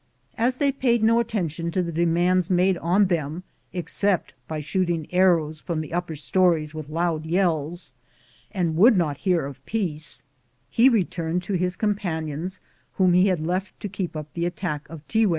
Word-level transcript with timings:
As 0.35 0.55
they 0.55 0.71
paid 0.71 1.03
no 1.03 1.19
attention 1.19 1.69
to 1.69 1.83
the 1.83 1.91
demands 1.91 2.49
made 2.49 2.75
on 2.79 3.05
them 3.05 3.43
except 3.71 4.33
by 4.47 4.59
shooting 4.59 5.05
arrows 5.13 5.61
from 5.61 5.79
the 5.79 5.93
upper 5.93 6.15
stories 6.15 6.73
with 6.73 6.89
loud 6.89 7.23
yells, 7.23 7.93
and 8.51 8.75
would 8.77 8.97
not 8.97 9.17
hear 9.17 9.45
of 9.45 9.63
peace, 9.67 10.23
he 10.71 10.89
re 10.89 11.03
turned 11.03 11.43
to 11.43 11.53
his 11.53 11.75
companions 11.75 12.59
whom 12.93 13.13
he 13.13 13.27
had 13.27 13.45
left 13.45 13.79
to 13.81 13.87
keep 13.87 14.15
up 14.15 14.33
the 14.33 14.47
attack 14.47 14.89
of 14.89 15.07
Tiguex. 15.07 15.29